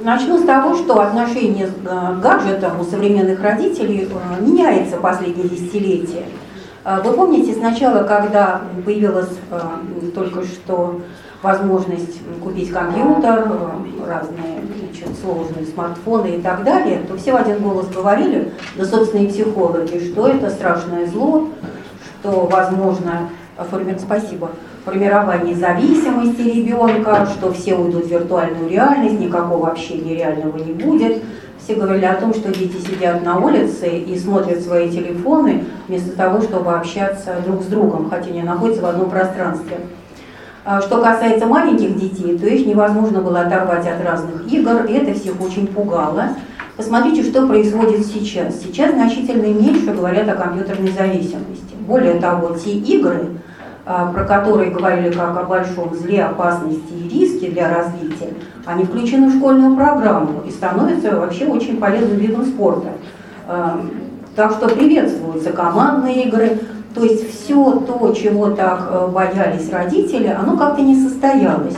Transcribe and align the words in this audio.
начну 0.00 0.38
с 0.38 0.42
того, 0.42 0.76
что 0.76 1.00
отношение 1.00 1.66
к 1.68 2.20
гаджетам 2.20 2.80
у 2.80 2.84
современных 2.84 3.42
родителей 3.42 4.08
меняется 4.40 4.96
последние 4.96 5.48
десятилетия. 5.48 6.24
Вы 7.04 7.12
помните, 7.14 7.52
сначала, 7.52 8.04
когда 8.04 8.60
появилась 8.84 9.30
только 10.14 10.44
что 10.44 11.00
возможность 11.42 12.20
купить 12.42 12.70
компьютер, 12.70 13.50
разные 14.06 14.60
значит, 14.78 15.08
сложные 15.20 15.66
смартфоны 15.66 16.36
и 16.36 16.40
так 16.40 16.64
далее, 16.64 17.00
то 17.06 17.16
все 17.16 17.32
в 17.32 17.36
один 17.36 17.58
голос 17.58 17.88
говорили, 17.88 18.52
да 18.76 18.84
собственные 18.84 19.28
психологи, 19.28 20.10
что 20.10 20.28
это 20.28 20.50
страшное 20.50 21.06
зло, 21.06 21.48
что 22.20 22.46
возможно, 22.46 23.30
форми... 23.70 23.96
спасибо, 23.98 24.50
формирование 24.86 25.56
зависимости 25.56 26.42
ребенка, 26.42 27.26
что 27.26 27.52
все 27.52 27.74
уйдут 27.74 28.06
в 28.06 28.08
виртуальную 28.08 28.70
реальность, 28.70 29.18
никакого 29.18 29.68
общения 29.68 30.14
реального 30.14 30.56
не 30.58 30.72
будет. 30.72 31.24
Все 31.58 31.74
говорили 31.74 32.04
о 32.04 32.14
том, 32.14 32.32
что 32.32 32.54
дети 32.54 32.76
сидят 32.76 33.24
на 33.24 33.36
улице 33.44 33.88
и 33.88 34.16
смотрят 34.16 34.60
свои 34.62 34.88
телефоны, 34.88 35.64
вместо 35.88 36.16
того, 36.16 36.40
чтобы 36.40 36.72
общаться 36.72 37.34
друг 37.44 37.64
с 37.64 37.66
другом, 37.66 38.08
хотя 38.08 38.30
они 38.30 38.42
находятся 38.42 38.82
в 38.82 38.86
одном 38.86 39.10
пространстве. 39.10 39.78
А 40.64 40.80
что 40.80 41.02
касается 41.02 41.46
маленьких 41.46 41.98
детей, 41.98 42.38
то 42.38 42.46
их 42.46 42.64
невозможно 42.64 43.20
было 43.20 43.40
оторвать 43.40 43.88
от 43.88 44.04
разных 44.04 44.46
игр, 44.52 44.84
и 44.84 44.92
это 44.92 45.18
всех 45.18 45.40
очень 45.40 45.66
пугало. 45.66 46.28
Посмотрите, 46.76 47.24
что 47.28 47.44
происходит 47.48 48.06
сейчас. 48.06 48.60
Сейчас 48.62 48.92
значительно 48.92 49.46
меньше 49.46 49.92
говорят 49.92 50.28
о 50.28 50.34
компьютерной 50.34 50.92
зависимости. 50.92 51.74
Более 51.80 52.20
того, 52.20 52.54
те 52.54 52.70
игры, 52.70 53.30
про 53.86 54.24
которые 54.24 54.72
говорили 54.72 55.12
как 55.12 55.36
о 55.36 55.44
большом 55.44 55.94
зле, 55.94 56.24
опасности 56.24 56.92
и 56.92 57.08
риске 57.08 57.50
для 57.50 57.72
развития, 57.72 58.34
они 58.64 58.84
включены 58.84 59.28
в 59.28 59.36
школьную 59.38 59.76
программу 59.76 60.42
и 60.46 60.50
становятся 60.50 61.16
вообще 61.16 61.46
очень 61.46 61.76
полезным 61.76 62.18
видом 62.18 62.44
спорта. 62.44 62.88
А, 63.46 63.80
так 64.34 64.52
что 64.52 64.68
приветствуются 64.68 65.52
командные 65.52 66.24
игры, 66.24 66.58
то 66.94 67.04
есть 67.04 67.30
все 67.30 67.78
то, 67.86 68.12
чего 68.12 68.50
так 68.50 68.88
э, 68.90 69.08
боялись 69.08 69.70
родители, 69.70 70.28
оно 70.28 70.56
как-то 70.56 70.82
не 70.82 71.00
состоялось. 71.00 71.76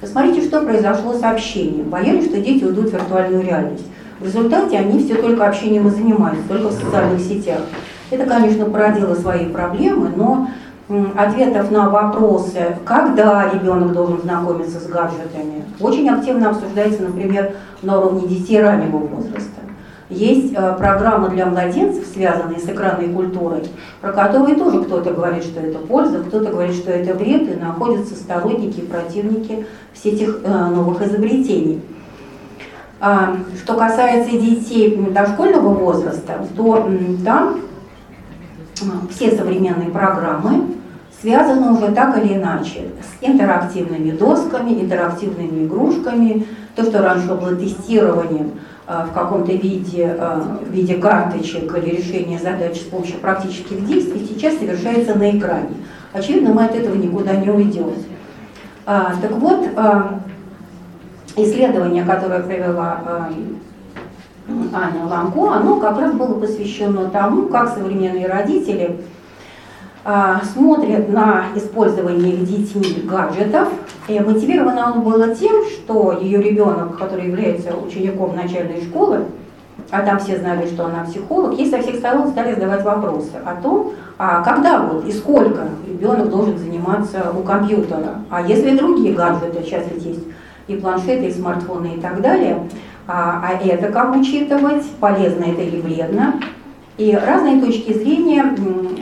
Посмотрите, 0.00 0.46
что 0.46 0.60
произошло 0.60 1.14
с 1.14 1.22
общением. 1.22 1.88
Боялись, 1.88 2.26
что 2.26 2.40
дети 2.40 2.62
уйдут 2.62 2.90
в 2.90 2.92
виртуальную 2.92 3.42
реальность. 3.42 3.86
В 4.20 4.24
результате 4.24 4.78
они 4.78 5.02
все 5.02 5.16
только 5.16 5.46
общением 5.46 5.88
и 5.88 5.90
занимались, 5.90 6.44
только 6.48 6.68
в 6.68 6.72
социальных 6.72 7.20
сетях. 7.20 7.60
Это, 8.10 8.24
конечно, 8.26 8.66
породило 8.66 9.14
свои 9.14 9.46
проблемы, 9.46 10.10
но 10.14 10.48
ответов 10.88 11.70
на 11.70 11.90
вопросы, 11.90 12.76
когда 12.84 13.50
ребенок 13.52 13.92
должен 13.92 14.22
знакомиться 14.22 14.78
с 14.78 14.86
гаджетами, 14.86 15.64
очень 15.80 16.08
активно 16.08 16.50
обсуждается, 16.50 17.02
например, 17.02 17.56
на 17.82 17.98
уровне 17.98 18.28
детей 18.28 18.62
раннего 18.62 18.98
возраста. 18.98 19.50
Есть 20.08 20.54
э, 20.54 20.74
программа 20.78 21.30
для 21.30 21.46
младенцев, 21.46 22.06
связанные 22.06 22.60
с 22.60 22.64
экранной 22.68 23.08
культурой, 23.08 23.64
про 24.00 24.12
которые 24.12 24.54
тоже 24.54 24.84
кто-то 24.84 25.12
говорит, 25.12 25.42
что 25.42 25.58
это 25.58 25.78
польза, 25.78 26.20
кто-то 26.20 26.52
говорит, 26.52 26.76
что 26.76 26.92
это 26.92 27.14
вред, 27.14 27.50
и 27.50 27.58
находятся 27.58 28.14
сторонники 28.14 28.78
и 28.78 28.86
противники 28.86 29.66
всех 29.92 30.14
этих 30.14 30.40
э, 30.44 30.66
новых 30.68 31.02
изобретений. 31.02 31.82
А, 33.00 33.36
что 33.62 33.74
касается 33.74 34.30
детей 34.30 34.96
дошкольного 35.12 35.68
возраста, 35.70 36.46
то 36.56 36.88
там 37.24 37.60
все 39.10 39.36
современные 39.36 39.90
программы 39.90 40.74
связаны 41.20 41.72
уже 41.72 41.92
так 41.92 42.18
или 42.18 42.34
иначе 42.34 42.90
с 43.00 43.24
интерактивными 43.26 44.10
досками, 44.10 44.80
интерактивными 44.80 45.66
игрушками, 45.66 46.46
то, 46.74 46.84
что 46.84 47.02
раньше 47.02 47.34
было 47.34 47.54
тестированием 47.56 48.52
Э, 48.88 49.04
в 49.04 49.12
каком-то 49.12 49.50
виде, 49.50 50.16
э, 50.16 50.40
в 50.64 50.70
виде 50.70 50.94
карточек 50.94 51.76
или 51.76 51.96
решения 51.96 52.38
задач 52.38 52.76
с 52.76 52.84
помощью 52.84 53.18
практических 53.18 53.84
действий 53.84 54.24
сейчас 54.28 54.58
совершается 54.58 55.16
на 55.16 55.36
экране. 55.36 55.70
Очевидно, 56.12 56.54
мы 56.54 56.66
от 56.66 56.76
этого 56.76 56.94
никуда 56.94 57.34
не 57.34 57.50
уйдем. 57.50 57.94
А, 58.86 59.12
так 59.20 59.32
вот, 59.32 59.66
э, 59.66 60.02
исследование, 61.36 62.04
которое 62.04 62.40
провела 62.44 63.28
Аня 64.48 65.06
Ланко, 65.08 65.54
оно 65.54 65.80
как 65.80 65.98
раз 65.98 66.12
было 66.12 66.34
посвящено 66.34 67.10
тому, 67.10 67.48
как 67.48 67.74
современные 67.74 68.28
родители 68.28 69.00
а, 70.04 70.40
смотрят 70.52 71.08
на 71.08 71.46
использование 71.56 72.34
их 72.34 72.44
детьми 72.44 73.02
гаджетов. 73.02 73.68
И 74.06 74.20
мотивировано 74.20 74.86
оно 74.86 75.02
было 75.02 75.34
тем, 75.34 75.64
что 75.64 76.12
ее 76.12 76.40
ребенок, 76.40 76.96
который 76.96 77.26
является 77.26 77.76
учеником 77.76 78.36
начальной 78.36 78.82
школы, 78.82 79.24
а 79.90 80.02
там 80.02 80.20
все 80.20 80.38
знали, 80.38 80.66
что 80.66 80.86
она 80.86 81.04
психолог, 81.04 81.58
ей 81.58 81.68
со 81.68 81.82
всех 81.82 81.96
сторон 81.96 82.28
стали 82.28 82.54
задавать 82.54 82.84
вопросы 82.84 83.32
о 83.44 83.60
том, 83.60 83.92
а 84.18 84.42
когда 84.42 84.80
вот 84.80 85.04
и 85.06 85.12
сколько 85.12 85.68
ребенок 85.88 86.30
должен 86.30 86.56
заниматься 86.56 87.32
у 87.36 87.42
компьютера, 87.42 88.22
а 88.30 88.42
если 88.42 88.76
другие 88.76 89.12
гаджеты, 89.12 89.62
сейчас 89.62 89.84
ведь 89.92 90.04
есть 90.04 90.24
и 90.68 90.76
планшеты, 90.76 91.26
и 91.26 91.32
смартфоны 91.32 91.94
и 91.96 92.00
так 92.00 92.20
далее, 92.20 92.58
а, 93.06 93.42
а 93.42 93.64
это 93.64 93.92
как 93.92 94.16
учитывать, 94.16 94.84
полезно 95.00 95.44
это 95.44 95.62
или 95.62 95.80
вредно, 95.80 96.40
и 96.98 97.12
разные 97.14 97.60
точки 97.60 97.92
зрения 97.92 98.56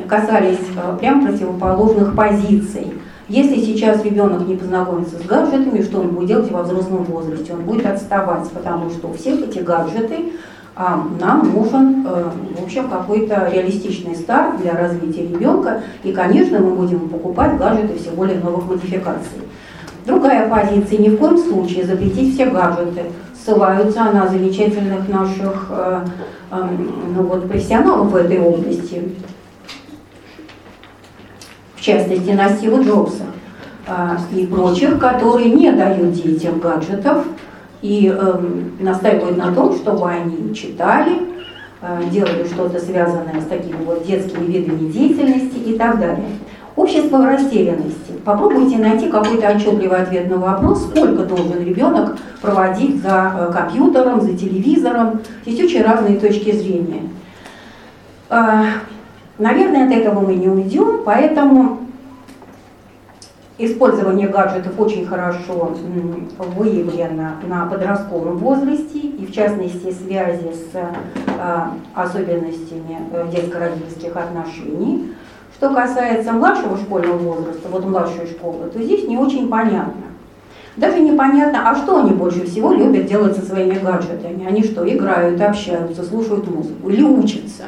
касались 0.09 0.59
э, 0.77 0.97
прям 0.99 1.25
противоположных 1.25 2.15
позиций. 2.17 2.93
Если 3.29 3.57
сейчас 3.61 4.05
ребенок 4.05 4.47
не 4.47 4.57
познакомится 4.57 5.17
с 5.17 5.23
гаджетами, 5.23 5.81
что 5.81 6.01
он 6.01 6.09
будет 6.09 6.29
делать 6.29 6.51
во 6.51 6.63
взрослом 6.63 7.05
возрасте? 7.05 7.55
Он 7.55 7.61
будет 7.61 7.87
отставать, 7.87 8.51
потому 8.51 8.91
что 8.91 9.09
у 9.09 9.15
всех 9.15 9.41
эти 9.41 9.61
гаджеты 9.61 10.33
а, 10.77 11.03
нам 11.21 11.53
нужен, 11.53 12.05
э, 12.05 12.31
в 12.59 12.65
общем, 12.65 12.89
какой-то 12.89 13.49
реалистичный 13.53 14.17
старт 14.17 14.61
для 14.61 14.73
развития 14.73 15.23
ребенка. 15.23 15.83
И, 16.03 16.13
конечно, 16.13 16.59
мы 16.59 16.75
будем 16.75 17.09
покупать 17.09 17.57
гаджеты 17.57 17.97
все 17.97 18.11
более 18.11 18.41
новых 18.41 18.69
модификаций. 18.69 19.39
Другая 20.05 20.51
позиция, 20.51 20.99
ни 20.99 21.09
в 21.09 21.17
коем 21.17 21.39
случае 21.39 21.85
запретить 21.85 22.35
все 22.35 22.47
гаджеты. 22.47 23.05
Ссылаются 23.45 24.05
на 24.05 24.27
замечательных 24.27 25.07
наших 25.07 25.67
э, 25.69 26.07
ну, 26.51 27.23
вот, 27.25 27.47
профессионалов 27.47 28.11
в 28.11 28.17
этой 28.17 28.41
области, 28.41 29.03
в 31.77 31.81
частности 31.81 32.31
на 32.31 32.49
Стива 32.49 32.83
Джобса 32.83 33.25
а, 33.87 34.17
и 34.35 34.47
прочих, 34.47 34.99
которые 34.99 35.51
не 35.51 35.71
дают 35.73 36.13
детям 36.13 36.59
гаджетов 36.59 37.27
и 37.83 38.11
э, 38.17 38.35
настаивают 38.81 39.37
на 39.37 39.55
том, 39.55 39.75
чтобы 39.75 40.09
они 40.09 40.55
читали, 40.55 41.19
э, 41.83 42.03
делали 42.11 42.47
что-то 42.47 42.81
связанное 42.81 43.43
с 43.43 43.45
такими 43.45 43.85
вот 43.85 44.07
детскими 44.07 44.47
видами 44.47 44.91
деятельности 44.91 45.59
и 45.59 45.77
так 45.77 46.01
далее. 46.01 46.25
Общество 46.77 47.19
в 47.19 47.25
растерянности. 47.25 48.13
Попробуйте 48.25 48.79
найти 48.79 49.09
какой-то 49.09 49.49
отчетливый 49.49 50.03
ответ 50.03 50.29
на 50.29 50.39
вопрос, 50.39 50.89
сколько 50.89 51.23
должен 51.25 51.65
ребенок 51.65 52.17
проводить 52.43 53.01
за 53.01 53.33
э, 53.37 53.53
компьютером, 53.53 54.21
за 54.21 54.37
телевизором. 54.37 55.21
Есть 55.45 55.63
очень 55.63 55.83
разные 55.83 56.19
точки 56.19 56.51
зрения. 56.51 57.03
А, 58.29 58.65
наверное, 59.39 59.87
от 59.87 59.93
этого 59.93 60.19
мы 60.19 60.35
не 60.35 60.49
уйдем, 60.49 61.03
поэтому 61.05 61.79
использование 63.57 64.27
гаджетов 64.27 64.73
очень 64.77 65.07
хорошо 65.07 65.77
выявлено 66.57 67.35
на 67.47 67.67
подростковом 67.67 68.39
возрасте 68.39 68.99
и 68.99 69.25
в 69.27 69.33
частности 69.33 69.93
связи 69.93 70.53
с 70.53 70.77
а, 71.39 71.73
особенностями 71.95 72.99
э, 73.13 73.29
детско-родительских 73.31 74.17
отношений. 74.17 75.15
Что 75.65 75.73
касается 75.73 76.31
младшего 76.33 76.77
школьного 76.77 77.17
возраста, 77.17 77.69
вот 77.71 77.87
младшей 77.87 78.27
школы, 78.27 78.69
то 78.71 78.83
здесь 78.83 79.09
не 79.09 79.17
очень 79.17 79.49
понятно. 79.49 80.03
Даже 80.77 81.01
непонятно, 81.01 81.71
а 81.71 81.75
что 81.75 82.01
они 82.01 82.11
больше 82.11 82.45
всего 82.45 82.75
любят 82.75 83.07
делать 83.07 83.35
со 83.35 83.47
своими 83.47 83.79
гаджетами. 83.79 84.45
Они 84.47 84.63
что, 84.63 84.87
играют, 84.87 85.41
общаются, 85.41 86.05
слушают 86.05 86.55
музыку 86.55 86.91
или 86.91 87.01
учатся. 87.01 87.63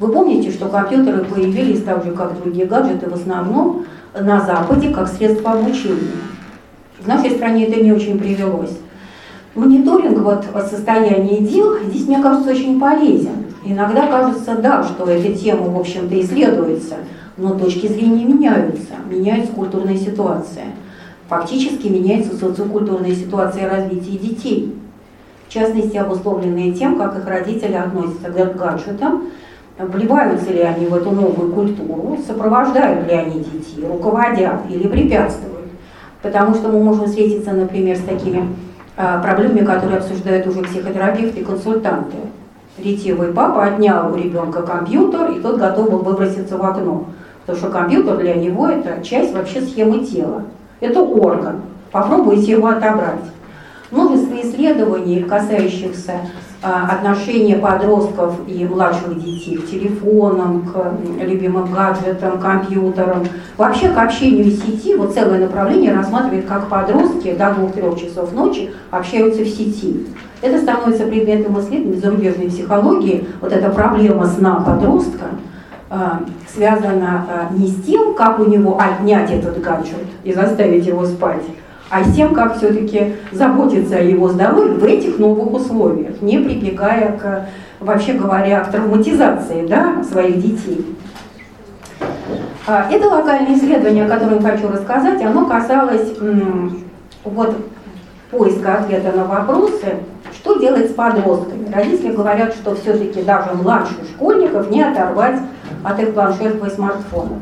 Вы 0.00 0.08
помните, 0.10 0.50
что 0.50 0.68
компьютеры 0.68 1.24
появились 1.24 1.84
так 1.84 2.04
же, 2.04 2.10
как 2.10 2.36
другие 2.42 2.66
гаджеты, 2.66 3.08
в 3.08 3.14
основном 3.14 3.86
на 4.12 4.40
Западе, 4.40 4.88
как 4.88 5.06
средство 5.06 5.52
обучения. 5.52 6.16
В 6.98 7.06
нашей 7.06 7.30
стране 7.30 7.68
это 7.68 7.80
не 7.80 7.92
очень 7.92 8.18
привелось. 8.18 8.76
Мониторинг 9.54 10.18
вот 10.18 10.46
состояния 10.68 11.38
дел 11.38 11.78
здесь, 11.78 12.08
мне 12.08 12.20
кажется, 12.20 12.50
очень 12.50 12.80
полезен. 12.80 13.43
Иногда 13.64 14.06
кажется, 14.06 14.56
да, 14.56 14.82
что 14.82 15.06
эта 15.06 15.34
тема, 15.34 15.70
в 15.70 15.80
общем-то, 15.80 16.20
исследуется, 16.20 16.96
но 17.38 17.58
точки 17.58 17.86
зрения 17.86 18.24
меняются, 18.24 18.94
меняется 19.10 19.52
культурная 19.52 19.96
ситуация. 19.96 20.66
Фактически 21.28 21.88
меняется 21.88 22.36
социокультурная 22.36 23.14
ситуация 23.14 23.70
развития 23.70 24.18
детей. 24.18 24.76
В 25.48 25.52
частности, 25.52 25.96
обусловленные 25.96 26.72
тем, 26.72 26.98
как 26.98 27.18
их 27.18 27.26
родители 27.26 27.74
относятся 27.74 28.28
к 28.28 28.56
гаджетам, 28.56 29.28
вливаются 29.78 30.52
ли 30.52 30.60
они 30.60 30.86
в 30.86 30.94
эту 30.94 31.10
новую 31.10 31.52
культуру, 31.52 32.18
сопровождают 32.26 33.08
ли 33.08 33.14
они 33.14 33.40
детей, 33.40 33.86
руководят 33.88 34.60
или 34.68 34.86
препятствуют. 34.86 35.68
Потому 36.22 36.54
что 36.54 36.68
мы 36.68 36.82
можем 36.82 37.06
встретиться, 37.06 37.52
например, 37.52 37.96
с 37.96 38.02
такими 38.02 38.46
проблеме, 38.94 39.62
которую 39.62 39.98
обсуждают 39.98 40.46
уже 40.46 40.62
психотерапевты 40.62 41.40
и 41.40 41.44
консультанты. 41.44 42.16
Ретивый 42.76 43.32
папа 43.32 43.64
отнял 43.64 44.12
у 44.12 44.16
ребенка 44.16 44.62
компьютер, 44.62 45.30
и 45.30 45.40
тот 45.40 45.58
готов 45.58 45.90
был 45.90 45.98
выброситься 46.00 46.58
в 46.58 46.64
окно. 46.64 47.06
Потому 47.46 47.58
что 47.58 47.70
компьютер 47.70 48.16
для 48.16 48.34
него 48.34 48.66
это 48.66 49.02
часть 49.04 49.32
вообще 49.32 49.60
схемы 49.60 50.04
тела. 50.04 50.42
Это 50.80 51.00
орган. 51.00 51.62
Попробуйте 51.92 52.52
его 52.52 52.68
отобрать. 52.68 53.20
Множество 53.90 54.34
исследований, 54.40 55.22
касающихся 55.22 56.20
а, 56.66 56.86
отношения 56.92 57.56
подростков 57.56 58.36
и 58.48 58.64
младших 58.64 59.22
детей 59.22 59.58
к 59.58 59.68
телефонам, 59.68 60.62
к 60.62 61.22
любимым 61.22 61.70
гаджетам, 61.70 62.38
компьютерам, 62.38 63.26
вообще 63.58 63.90
к 63.90 63.98
общению 63.98 64.46
в 64.46 64.48
сети, 64.48 64.96
вот 64.96 65.12
целое 65.12 65.40
направление 65.40 65.94
рассматривает, 65.94 66.46
как 66.46 66.68
подростки 66.68 67.34
до 67.34 67.50
2-3 67.50 68.00
часов 68.00 68.32
ночи 68.32 68.70
общаются 68.90 69.42
в 69.42 69.46
сети. 69.46 70.06
Это 70.40 70.58
становится 70.58 71.04
предметом 71.04 71.60
исследований 71.60 72.00
зарубежной 72.00 72.48
психологии, 72.48 73.28
вот 73.42 73.52
эта 73.52 73.68
проблема 73.68 74.24
сна 74.24 74.54
подростка, 74.66 75.26
а, 75.90 76.22
связана 76.50 77.26
а, 77.28 77.52
не 77.52 77.66
с 77.66 77.82
тем, 77.82 78.14
как 78.14 78.40
у 78.40 78.46
него 78.46 78.80
отнять 78.80 79.30
этот 79.30 79.60
гаджет 79.60 80.06
и 80.22 80.32
заставить 80.32 80.86
его 80.86 81.04
спать, 81.04 81.42
а 81.90 82.02
тем, 82.04 82.34
как 82.34 82.56
все-таки 82.56 83.16
заботиться 83.32 83.96
о 83.96 84.02
его 84.02 84.28
здоровье 84.28 84.74
в 84.74 84.84
этих 84.84 85.18
новых 85.18 85.52
условиях, 85.52 86.20
не 86.22 86.38
прибегая 86.38 87.16
к, 87.16 87.46
вообще 87.80 88.14
говоря, 88.14 88.60
к 88.60 88.70
травматизации 88.70 89.66
да, 89.66 90.02
своих 90.02 90.40
детей. 90.40 90.96
А, 92.66 92.88
это 92.90 93.08
локальное 93.08 93.54
исследование, 93.54 94.06
о 94.06 94.08
котором 94.08 94.42
хочу 94.42 94.68
рассказать, 94.68 95.22
оно 95.22 95.46
касалось 95.46 96.14
вот, 97.24 97.56
поиска 98.30 98.74
ответа 98.74 99.12
на 99.16 99.24
вопросы, 99.24 99.96
что 100.32 100.58
делать 100.58 100.90
с 100.90 100.94
подростками. 100.94 101.72
Родители 101.72 102.12
говорят, 102.12 102.54
что 102.54 102.74
все-таки 102.74 103.22
даже 103.22 103.54
младших 103.54 103.98
школьников 104.14 104.70
не 104.70 104.82
оторвать 104.82 105.38
от 105.82 106.00
их 106.00 106.14
планшетов 106.14 106.66
и 106.66 106.70
смартфонов. 106.70 107.38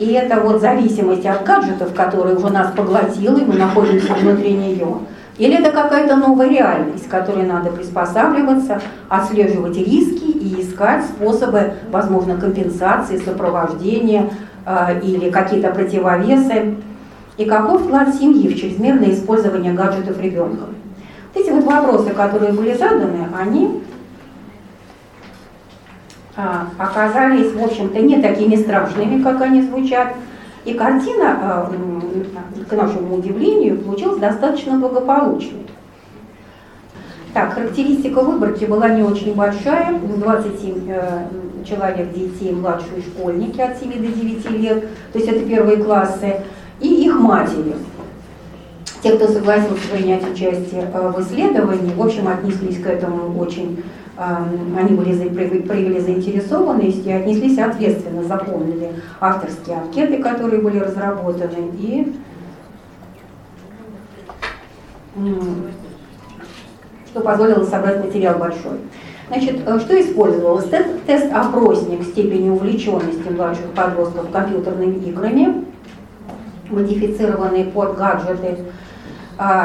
И 0.00 0.12
это 0.12 0.40
вот 0.40 0.62
зависимость 0.62 1.26
от 1.26 1.44
гаджетов, 1.44 1.92
которая 1.94 2.34
уже 2.34 2.48
нас 2.48 2.72
поглотила, 2.72 3.36
и 3.36 3.44
мы 3.44 3.54
находимся 3.54 4.14
внутри 4.14 4.54
нее. 4.54 4.96
Или 5.36 5.58
это 5.58 5.70
какая-то 5.70 6.16
новая 6.16 6.48
реальность, 6.48 7.06
которой 7.06 7.44
надо 7.44 7.70
приспосабливаться, 7.70 8.80
отслеживать 9.10 9.76
риски 9.76 10.24
и 10.24 10.62
искать 10.62 11.04
способы, 11.04 11.74
возможно, 11.90 12.38
компенсации, 12.38 13.18
сопровождения 13.18 14.30
э, 14.64 15.00
или 15.02 15.28
какие-то 15.28 15.70
противовесы. 15.70 16.76
И 17.36 17.44
каков 17.44 17.82
вклад 17.82 18.14
семьи 18.14 18.48
в 18.48 18.58
чрезмерное 18.58 19.10
использование 19.10 19.74
гаджетов 19.74 20.18
ребенком? 20.18 20.74
Вот 21.34 21.42
эти 21.42 21.50
вот 21.50 21.64
вопросы, 21.64 22.10
которые 22.10 22.54
были 22.54 22.72
заданы, 22.72 23.28
они 23.38 23.82
оказались, 26.36 27.52
в 27.52 27.62
общем-то, 27.62 28.00
не 28.00 28.20
такими 28.20 28.56
страшными, 28.56 29.22
как 29.22 29.40
они 29.42 29.62
звучат. 29.62 30.14
И 30.64 30.74
картина, 30.74 31.38
а, 31.42 31.72
к 32.68 32.72
нашему 32.72 33.16
удивлению, 33.16 33.78
получилась 33.78 34.18
достаточно 34.18 34.78
благополучной. 34.78 35.66
Так, 37.32 37.54
характеристика 37.54 38.20
выборки 38.20 38.64
была 38.64 38.88
не 38.88 39.02
очень 39.02 39.34
большая. 39.34 39.98
27 39.98 40.90
э, 40.90 41.26
человек 41.64 42.12
детей, 42.12 42.52
младшие 42.52 43.02
школьники 43.02 43.60
от 43.60 43.78
7 43.78 43.92
до 43.92 44.08
9 44.08 44.50
лет, 44.50 44.88
то 45.12 45.18
есть 45.18 45.30
это 45.30 45.44
первые 45.46 45.76
классы, 45.76 46.40
и 46.80 47.06
их 47.06 47.14
матери. 47.20 47.76
Те, 49.02 49.12
кто 49.12 49.28
согласился 49.28 49.88
принять 49.92 50.22
участие 50.30 50.90
э, 50.92 51.08
в 51.10 51.20
исследовании, 51.22 51.94
в 51.94 52.02
общем, 52.02 52.28
отнеслись 52.28 52.82
к 52.82 52.86
этому 52.86 53.38
очень 53.38 53.82
они 54.20 54.96
были, 54.96 55.60
проявили 55.60 55.98
заинтересованность 55.98 57.06
и 57.06 57.10
отнеслись 57.10 57.58
ответственно, 57.58 58.22
заполнили 58.22 58.92
авторские 59.18 59.78
анкеты, 59.78 60.22
которые 60.22 60.60
были 60.60 60.78
разработаны, 60.78 61.70
и 61.78 62.12
что 67.06 67.20
позволило 67.20 67.64
собрать 67.64 68.04
материал 68.04 68.38
большой. 68.38 68.78
Значит, 69.28 69.60
э, 69.64 69.80
что 69.80 70.00
использовалось? 70.00 70.66
Тест-опросник 71.06 72.02
степени 72.02 72.50
увлеченности 72.50 73.28
младших 73.28 73.70
подростков 73.74 74.30
компьютерными 74.30 74.96
играми, 75.08 75.64
модифицированные 76.68 77.64
под 77.66 77.96
гаджеты, 77.96 78.58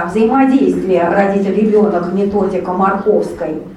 взаимодействие 0.07 1.07
родитель-ребенок, 1.07 2.13
методика 2.13 2.71
Марковской– 2.73 3.61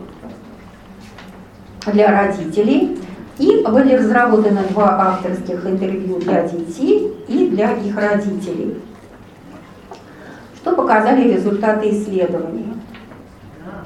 для 1.92 2.10
родителей. 2.22 2.98
И 3.38 3.64
были 3.64 3.94
разработаны 3.94 4.62
два 4.70 5.12
авторских 5.12 5.64
интервью 5.64 6.18
для 6.18 6.42
детей 6.48 7.16
и 7.28 7.46
для 7.50 7.72
их 7.74 7.96
родителей. 7.96 8.82
Что 10.56 10.74
показали 10.74 11.32
результаты 11.32 11.90
исследований? 11.90 12.74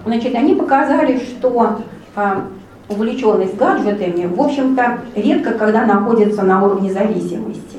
Значит, 0.07 0.35
они 0.35 0.55
показали, 0.55 1.19
что 1.19 1.81
а, 2.17 2.45
увлеченность 2.89 3.57
гаджетами, 3.57 4.25
в 4.25 4.41
общем-то, 4.41 5.01
редко 5.15 5.53
когда 5.53 5.85
находится 5.85 6.43
на 6.43 6.65
уровне 6.65 6.91
зависимости. 6.91 7.72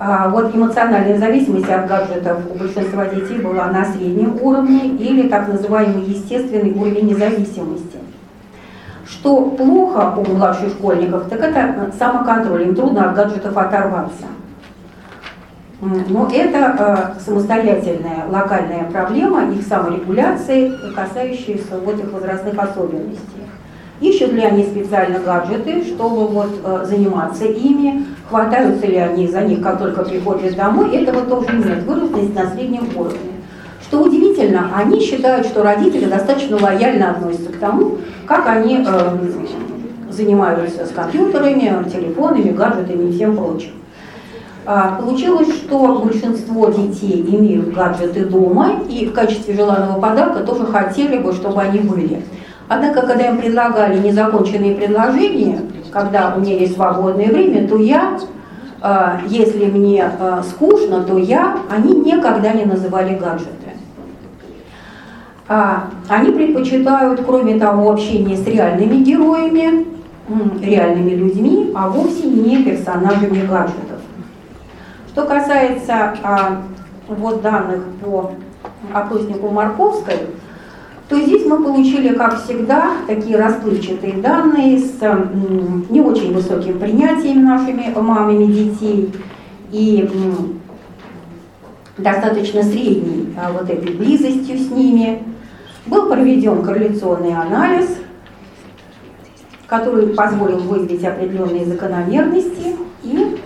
А, 0.00 0.28
вот 0.28 0.54
эмоциональная 0.54 1.18
зависимость 1.18 1.68
от 1.68 1.88
гаджетов 1.88 2.38
у 2.54 2.56
большинства 2.56 3.06
детей 3.06 3.40
была 3.40 3.66
на 3.66 3.84
среднем 3.84 4.38
уровне 4.40 4.90
или 4.90 5.28
так 5.28 5.48
называемый 5.48 6.04
естественный 6.04 6.72
уровень 6.72 7.08
независимости. 7.08 7.98
Что 9.04 9.42
плохо 9.46 10.14
у 10.16 10.36
младших 10.36 10.68
школьников, 10.68 11.28
так 11.28 11.40
это 11.40 11.92
самоконтроль, 11.98 12.62
им 12.62 12.76
трудно 12.76 13.10
от 13.10 13.16
гаджетов 13.16 13.56
оторваться. 13.56 14.26
Но 15.80 16.28
это 16.32 17.16
э, 17.18 17.20
самостоятельная 17.20 18.26
локальная 18.28 18.84
проблема 18.84 19.50
их 19.50 19.66
саморегуляции, 19.66 20.72
касающаяся 20.94 21.78
вот 21.84 21.98
их 21.98 22.12
возрастных 22.12 22.56
особенностей. 22.56 23.48
Ищут 24.00 24.32
ли 24.32 24.42
они 24.42 24.64
специально 24.64 25.18
гаджеты, 25.18 25.84
чтобы 25.84 26.28
вот, 26.28 26.50
э, 26.64 26.84
заниматься 26.84 27.44
ими, 27.44 28.06
хватаются 28.28 28.86
ли 28.86 28.96
они 28.96 29.26
за 29.26 29.40
них, 29.40 29.60
как 29.60 29.78
только 29.78 30.04
приходят 30.04 30.54
домой, 30.54 30.94
этого 30.96 31.22
тоже 31.22 31.56
нет, 31.56 31.82
вырослись 31.82 32.32
на 32.34 32.48
среднем 32.50 32.88
уровне. 32.94 33.18
Что 33.82 34.02
удивительно, 34.02 34.70
они 34.74 35.00
считают, 35.00 35.46
что 35.46 35.62
родители 35.62 36.04
достаточно 36.04 36.58
лояльно 36.60 37.10
относятся 37.10 37.50
к 37.50 37.56
тому, 37.56 37.98
как 38.26 38.46
они 38.46 38.84
э, 38.86 39.18
занимаются 40.10 40.86
с 40.86 40.90
компьютерами, 40.90 41.88
телефонами, 41.90 42.50
гаджетами 42.50 43.08
и 43.08 43.12
всем 43.12 43.36
прочим. 43.36 43.70
А, 44.70 45.00
получилось, 45.00 45.48
что 45.48 46.02
большинство 46.04 46.68
детей 46.68 47.24
имеют 47.26 47.72
гаджеты 47.72 48.26
дома 48.26 48.82
и 48.88 49.06
в 49.06 49.12
качестве 49.14 49.54
желанного 49.54 49.98
подарка 49.98 50.40
тоже 50.40 50.66
хотели 50.66 51.16
бы, 51.16 51.32
чтобы 51.32 51.62
они 51.62 51.78
были. 51.78 52.22
Однако, 52.68 53.06
когда 53.06 53.28
им 53.28 53.38
предлагали 53.38 53.98
незаконченные 53.98 54.74
предложения, 54.74 55.62
когда 55.90 56.34
у 56.36 56.40
меня 56.40 56.54
есть 56.54 56.74
свободное 56.74 57.28
время, 57.28 57.66
то 57.66 57.78
я, 57.78 58.18
э, 58.82 59.18
если 59.26 59.66
мне 59.66 60.10
э, 60.18 60.42
скучно, 60.48 61.02
то 61.02 61.16
я, 61.16 61.58
они 61.70 61.94
никогда 61.94 62.52
не 62.52 62.66
называли 62.66 63.16
гаджеты. 63.16 63.68
А, 65.50 65.88
они 66.08 66.30
предпочитают, 66.30 67.22
кроме 67.24 67.58
того, 67.58 67.90
общение 67.90 68.36
с 68.36 68.46
реальными 68.46 68.96
героями, 68.96 69.86
реальными 70.62 71.10
людьми, 71.12 71.72
а 71.74 71.88
вовсе 71.88 72.26
не 72.28 72.62
персонажами 72.62 73.46
гаджетов. 73.46 73.98
Что 75.08 75.24
касается 75.24 76.14
а, 76.22 76.62
вот 77.08 77.40
данных 77.40 77.82
по 78.02 78.32
опроснику 78.92 79.48
Марковской, 79.48 80.16
то 81.08 81.18
здесь 81.18 81.46
мы 81.46 81.62
получили, 81.62 82.14
как 82.14 82.42
всегда, 82.42 82.92
такие 83.06 83.38
расплывчатые 83.38 84.14
данные 84.14 84.78
с 84.78 85.00
не 85.88 86.02
очень 86.02 86.34
высоким 86.34 86.78
принятием 86.78 87.44
нашими 87.44 87.92
мамами 87.94 88.44
детей 88.44 89.10
и 89.72 90.08
достаточно 91.96 92.62
средней 92.62 93.34
а, 93.38 93.52
вот 93.52 93.70
этой 93.70 93.94
близостью 93.94 94.58
с 94.58 94.70
ними. 94.70 95.22
Был 95.86 96.10
проведен 96.10 96.62
корреляционный 96.62 97.32
анализ, 97.32 97.88
который 99.66 100.08
позволил 100.08 100.58
выявить 100.58 101.04
определенные 101.04 101.64
закономерности 101.64 102.76
и 103.02 103.38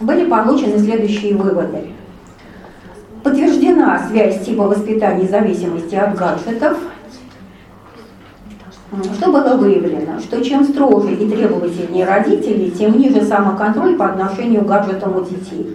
были 0.00 0.24
получены 0.26 0.78
следующие 0.78 1.34
выводы. 1.34 1.90
Подтверждена 3.24 4.06
связь 4.06 4.44
типа 4.44 4.64
воспитания 4.64 5.26
зависимости 5.26 5.94
от 5.94 6.14
гаджетов. 6.14 6.76
Что 9.14 9.32
было 9.32 9.56
выявлено? 9.56 10.20
Что 10.20 10.44
чем 10.44 10.62
строже 10.62 11.14
и 11.14 11.28
требовательнее 11.28 12.04
родители, 12.04 12.68
тем 12.68 12.98
ниже 12.98 13.22
самоконтроль 13.22 13.96
по 13.96 14.04
отношению 14.04 14.60
к 14.60 14.66
гаджетам 14.66 15.16
у 15.16 15.22
детей. 15.22 15.74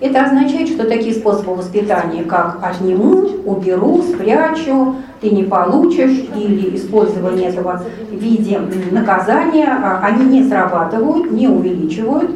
Это 0.00 0.24
означает, 0.24 0.68
что 0.70 0.84
такие 0.84 1.14
способы 1.14 1.54
воспитания, 1.54 2.24
как 2.24 2.58
отниму, 2.60 3.28
уберу, 3.44 4.02
спрячу, 4.02 4.96
ты 5.20 5.30
не 5.30 5.44
получишь, 5.44 6.24
или 6.34 6.74
использование 6.74 7.50
этого 7.50 7.80
в 8.10 8.14
виде 8.16 8.60
наказания, 8.90 9.68
а, 9.68 10.00
они 10.02 10.24
не 10.24 10.48
срабатывают, 10.48 11.30
не 11.30 11.46
увеличивают 11.46 12.32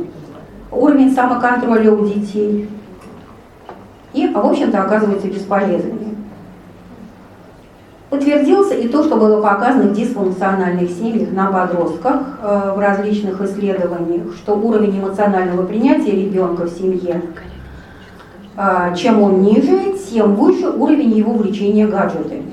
уровень 0.70 1.12
самоконтроля 1.12 1.90
у 1.90 2.06
детей 2.06 2.68
и, 4.16 4.26
в 4.28 4.38
общем-то, 4.38 4.82
оказываются 4.82 5.28
бесполезными. 5.28 6.16
Подтвердился 8.08 8.74
и 8.74 8.88
то, 8.88 9.04
что 9.04 9.16
было 9.16 9.42
показано 9.42 9.90
в 9.90 9.92
дисфункциональных 9.92 10.90
семьях 10.90 11.32
на 11.32 11.52
подростках 11.52 12.38
э, 12.40 12.72
в 12.74 12.78
различных 12.78 13.40
исследованиях, 13.42 14.34
что 14.36 14.54
уровень 14.54 14.98
эмоционального 15.00 15.66
принятия 15.66 16.12
ребенка 16.12 16.62
в 16.62 16.70
семье 16.70 17.20
а, 18.58 18.94
чем 18.94 19.22
он 19.22 19.42
ниже, 19.42 19.94
тем 20.10 20.34
выше 20.34 20.70
уровень 20.70 21.12
его 21.12 21.34
влечения 21.34 21.86
гаджетами. 21.86 22.52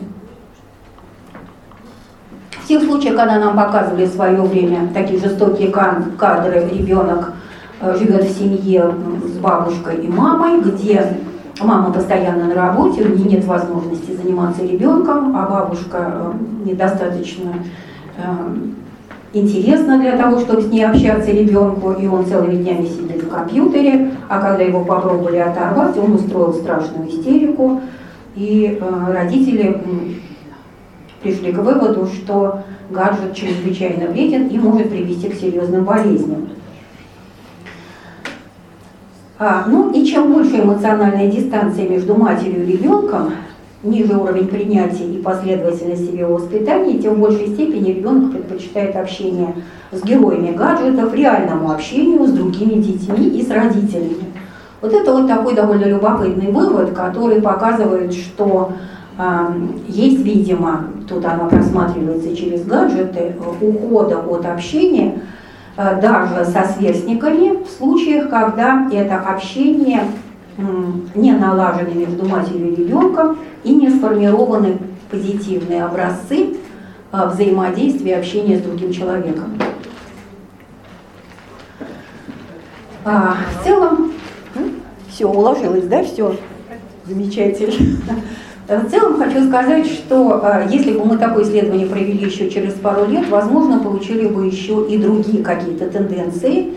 В 2.52 2.68
тех 2.68 2.84
случаях, 2.84 3.16
когда 3.16 3.40
нам 3.40 3.56
показывали 3.56 4.06
в 4.06 4.10
свое 4.10 4.42
время 4.42 4.90
такие 4.94 5.18
жестокие 5.18 5.70
кадры, 5.70 6.68
ребенок 6.74 7.34
э, 7.80 7.96
живет 7.98 8.26
в 8.26 8.38
семье 8.38 8.94
с 9.26 9.38
бабушкой 9.38 9.98
и 9.98 10.10
мамой, 10.10 10.60
где 10.60 11.20
мама 11.62 11.92
постоянно 11.92 12.46
на 12.46 12.56
работе, 12.56 13.04
у 13.04 13.10
нее 13.10 13.38
нет 13.38 13.46
возможности 13.46 14.12
заниматься 14.12 14.64
ребенком, 14.64 15.36
а 15.36 15.48
бабушка 15.48 16.14
э, 16.16 16.34
недостаточно 16.66 17.54
э, 18.18 18.24
интересно 19.34 20.00
для 20.00 20.18
того, 20.18 20.40
чтобы 20.40 20.62
с 20.62 20.68
ней 20.68 20.86
общаться 20.86 21.32
ребенку, 21.32 21.92
и 21.92 22.08
он 22.08 22.26
целыми 22.26 22.56
днями 22.56 22.86
сидит 22.86 23.24
в 23.24 23.30
компьютере, 23.30 24.12
а 24.30 24.40
когда 24.40 24.64
его 24.64 24.84
попробовали 24.84 25.38
оторвать, 25.38 25.98
он 25.98 26.14
устроил 26.14 26.54
страшную 26.54 27.10
истерику, 27.10 27.82
и 28.36 28.80
э, 28.80 29.14
родители 29.14 29.82
пришли 31.22 31.54
к 31.54 31.60
выводу, 31.60 32.08
что 32.08 32.64
гаджет 32.90 33.36
чрезвычайно 33.36 34.08
вреден 34.08 34.48
и 34.48 34.58
может 34.58 34.90
привести 34.90 35.30
к 35.30 35.36
серьезным 35.36 35.84
болезням. 35.84 36.50
А, 39.46 39.66
ну 39.68 39.92
и 39.92 40.06
чем 40.06 40.32
больше 40.32 40.62
эмоциональная 40.62 41.30
дистанция 41.30 41.90
между 41.90 42.16
матерью 42.16 42.64
и 42.64 42.72
ребенком, 42.78 43.32
ниже 43.84 44.16
уровень 44.16 44.48
принятия 44.48 45.04
и 45.04 45.22
последовательности 45.22 46.16
его 46.16 46.36
воспитания, 46.36 46.98
тем 46.98 47.16
в 47.16 47.20
большей 47.20 47.48
степени 47.48 47.90
ребенок 47.90 48.32
предпочитает 48.32 48.96
общение 48.96 49.54
с 49.92 50.02
героями 50.02 50.56
гаджетов, 50.56 51.14
реальному 51.14 51.72
общению 51.72 52.26
с 52.26 52.32
другими 52.32 52.76
детьми 52.82 53.28
и 53.38 53.46
с 53.46 53.50
родителями. 53.50 54.32
Вот 54.80 54.94
это 54.94 55.12
вот 55.12 55.28
такой 55.28 55.56
довольно 55.56 55.90
любопытный 55.90 56.50
вывод, 56.50 56.92
который 56.92 57.42
показывает, 57.42 58.14
что 58.14 58.72
э, 59.18 59.24
есть, 59.90 60.20
видимо, 60.20 60.86
тут 61.10 61.26
она 61.26 61.50
просматривается 61.50 62.34
через 62.34 62.64
гаджеты, 62.64 63.36
ухода 63.60 64.20
от 64.20 64.46
общения 64.46 65.20
даже 65.76 66.46
со 66.46 66.66
сверстниками 66.66 67.64
в 67.64 67.68
случаях, 67.68 68.30
когда 68.30 68.88
это 68.92 69.20
общение 69.20 70.04
не 71.16 71.32
налажены 71.32 71.94
между 71.94 72.28
матерью 72.28 72.74
и 72.74 72.76
ребенком 72.76 73.40
и 73.64 73.74
не 73.74 73.90
сформированы 73.90 74.78
позитивные 75.10 75.84
образцы 75.84 76.58
а, 77.12 77.28
взаимодействия, 77.28 78.18
общения 78.18 78.58
с 78.58 78.62
другим 78.62 78.92
человеком. 78.92 79.60
А, 83.06 83.36
в 83.60 83.64
целом, 83.64 84.14
все, 85.10 85.28
уложилось, 85.28 85.86
да, 85.86 86.04
все? 86.04 86.36
Замечательно. 87.06 88.00
В 88.68 88.90
целом 88.90 89.18
хочу 89.18 89.46
сказать, 89.46 89.86
что 89.86 90.40
а, 90.42 90.66
если 90.70 90.94
бы 90.94 91.04
мы 91.04 91.18
такое 91.18 91.44
исследование 91.44 91.86
провели 91.86 92.26
еще 92.26 92.50
через 92.50 92.74
пару 92.74 93.06
лет, 93.06 93.28
возможно, 93.30 93.80
получили 93.80 94.28
бы 94.28 94.46
еще 94.46 94.88
и 94.88 94.98
другие 94.98 95.44
какие-то 95.44 95.90
тенденции, 95.90 96.74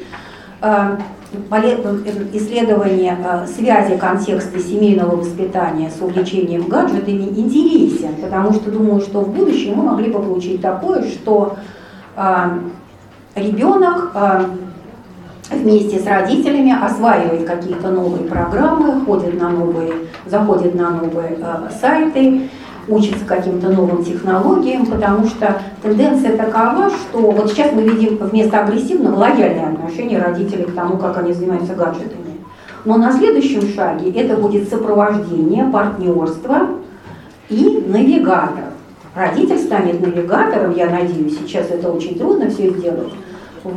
исследование 2.32 3.16
э, 3.22 3.46
связи 3.46 3.96
контекста 3.96 4.58
семейного 4.58 5.16
воспитания 5.16 5.90
с 5.90 6.00
увлечением 6.00 6.66
гаджетами 6.66 7.24
интересен, 7.24 8.14
потому 8.22 8.52
что 8.52 8.70
думаю, 8.70 9.00
что 9.00 9.20
в 9.20 9.34
будущем 9.34 9.74
мы 9.76 9.84
могли 9.84 10.10
бы 10.10 10.20
получить 10.20 10.60
такое, 10.62 11.02
что 11.08 11.56
э, 12.16 12.58
ребенок 13.34 14.12
э, 14.14 14.44
вместе 15.50 15.98
с 15.98 16.06
родителями 16.06 16.74
осваивает 16.80 17.46
какие-то 17.46 17.88
новые 17.88 18.24
программы, 18.24 19.04
ходит 19.04 19.40
на 19.40 19.50
новые, 19.50 19.92
заходит 20.26 20.74
на 20.74 20.90
новые 20.90 21.38
сайты, 21.80 22.48
учится 22.88 23.24
каким-то 23.24 23.68
новым 23.70 24.04
технологиям, 24.04 24.86
потому 24.86 25.26
что 25.26 25.60
тенденция 25.82 26.36
такова, 26.36 26.90
что 26.90 27.18
вот 27.30 27.50
сейчас 27.50 27.72
мы 27.72 27.82
видим 27.82 28.16
вместо 28.18 28.60
агрессивного 28.60 29.16
лояльное 29.16 29.72
отношение 29.72 30.20
родителей 30.20 30.64
к 30.64 30.74
тому, 30.74 30.96
как 30.96 31.18
они 31.18 31.32
занимаются 31.32 31.74
гаджетами. 31.74 32.24
Но 32.84 32.96
на 32.96 33.12
следующем 33.12 33.62
шаге 33.74 34.10
это 34.12 34.36
будет 34.36 34.68
сопровождение, 34.68 35.64
партнерство 35.64 36.68
и 37.48 37.84
навигатор. 37.88 38.66
Родитель 39.14 39.58
станет 39.58 40.00
навигатором, 40.00 40.74
я 40.74 40.88
надеюсь, 40.88 41.38
сейчас 41.38 41.70
это 41.70 41.90
очень 41.90 42.16
трудно 42.18 42.50
все 42.50 42.70
сделать, 42.70 43.12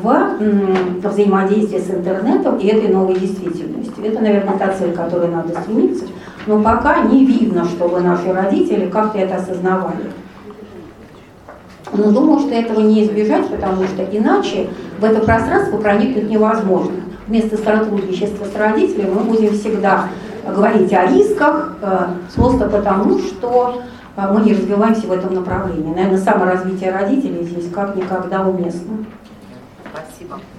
в 0.04 1.08
взаимодействии 1.08 1.80
с 1.80 1.90
интернетом 1.90 2.58
и 2.58 2.68
этой 2.68 2.94
новой 2.94 3.16
действительностью. 3.16 4.06
Это, 4.06 4.22
наверное, 4.22 4.58
та 4.58 4.74
цель, 4.74 4.94
к 4.94 4.96
которой 4.96 5.30
надо 5.30 5.60
стремиться 5.62 6.06
но 6.50 6.62
пока 6.62 7.02
не 7.04 7.26
видно, 7.26 7.64
чтобы 7.66 8.02
наши 8.02 8.34
родители 8.34 8.90
как-то 8.90 9.20
это 9.20 9.36
осознавали. 9.36 10.12
Но 11.94 12.12
думаю, 12.12 12.40
что 12.40 12.54
этого 12.54 12.82
не 12.82 13.04
избежать, 13.04 13.48
потому 13.48 13.84
что 13.84 14.04
иначе 14.04 14.68
в 15.00 15.04
это 15.04 15.20
пространство 15.20 15.78
проникнуть 15.78 16.30
невозможно. 16.30 16.96
Вместо 17.28 17.58
сотрудничества 17.58 18.46
с 18.46 18.56
родителями 18.56 19.12
мы 19.14 19.22
будем 19.22 19.54
всегда 19.54 20.06
говорить 20.48 20.92
о 20.94 21.06
рисках, 21.06 21.76
э, 21.82 22.08
просто 22.36 22.68
потому, 22.68 23.20
что 23.20 23.84
э, 24.16 24.34
мы 24.34 24.42
не 24.42 24.54
развиваемся 24.54 25.06
в 25.06 25.12
этом 25.12 25.36
направлении. 25.36 25.94
Наверное, 25.94 26.18
саморазвитие 26.18 26.92
родителей 26.92 27.44
здесь 27.44 27.70
как 27.72 27.96
никогда 27.96 28.48
уместно. 28.48 29.06
Спасибо. 30.20 30.50